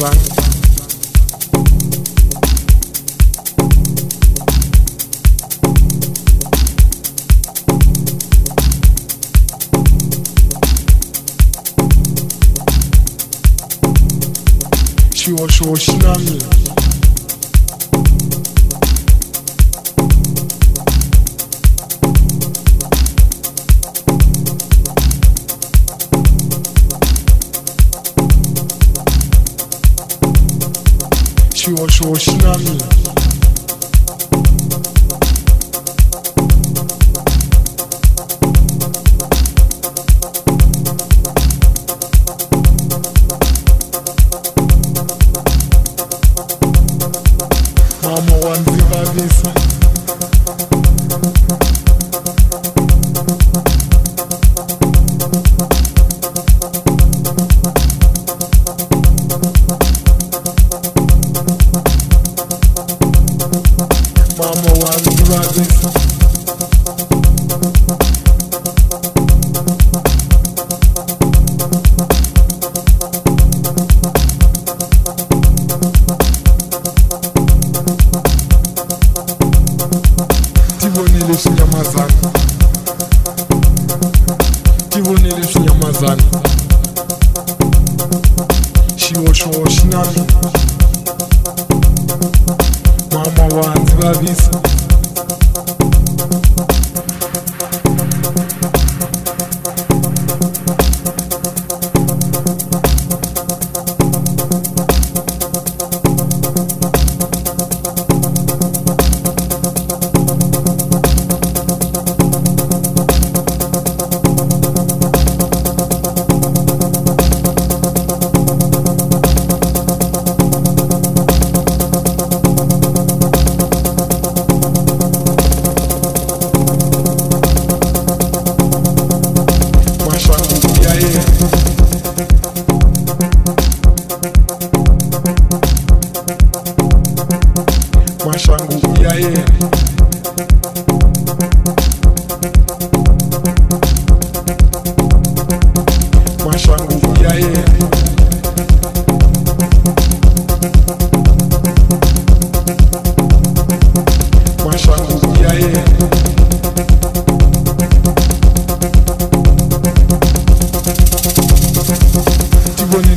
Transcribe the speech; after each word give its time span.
Bye. 0.00 0.35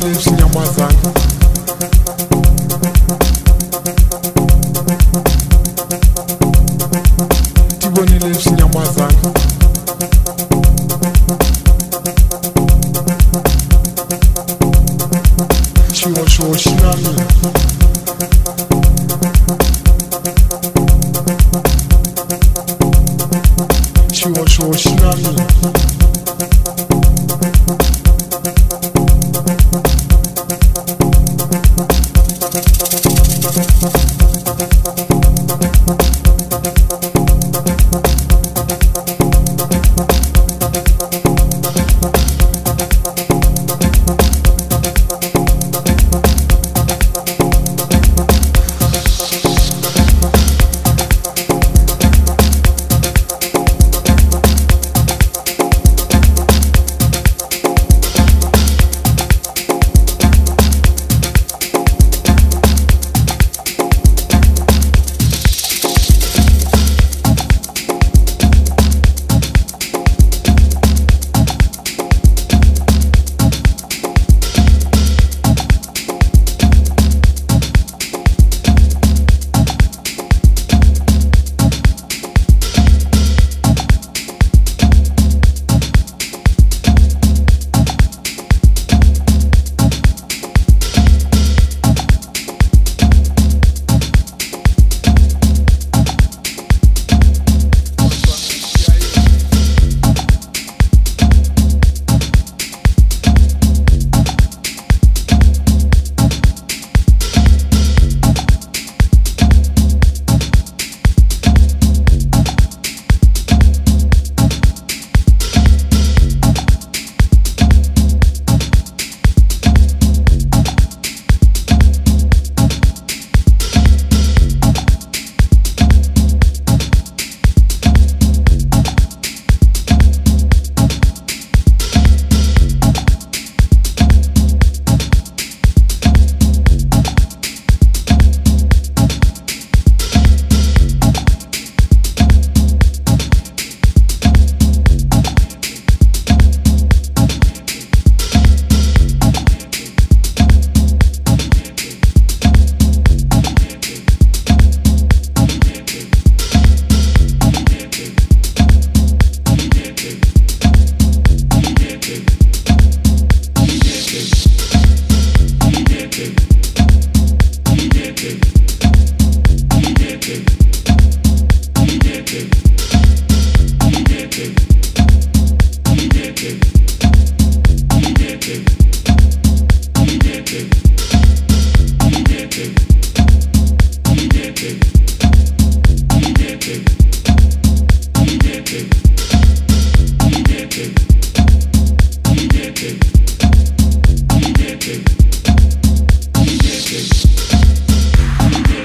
não 0.00 0.10
tinha 0.14 0.46
mais 0.54 0.70